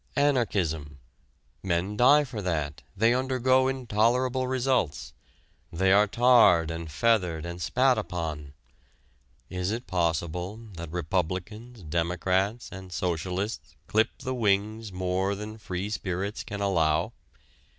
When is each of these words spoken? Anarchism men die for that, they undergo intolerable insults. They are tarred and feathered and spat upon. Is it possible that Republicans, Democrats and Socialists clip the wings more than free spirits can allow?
Anarchism 0.15 0.97
men 1.61 1.95
die 1.95 2.23
for 2.23 2.41
that, 2.41 2.81
they 2.97 3.13
undergo 3.13 3.67
intolerable 3.67 4.51
insults. 4.51 5.13
They 5.71 5.91
are 5.91 6.07
tarred 6.07 6.71
and 6.71 6.91
feathered 6.91 7.45
and 7.45 7.61
spat 7.61 7.99
upon. 7.99 8.55
Is 9.51 9.69
it 9.69 9.85
possible 9.85 10.57
that 10.73 10.89
Republicans, 10.91 11.83
Democrats 11.83 12.67
and 12.71 12.91
Socialists 12.91 13.75
clip 13.85 14.09
the 14.17 14.33
wings 14.33 14.91
more 14.91 15.35
than 15.35 15.59
free 15.59 15.91
spirits 15.91 16.43
can 16.43 16.61
allow? 16.61 17.13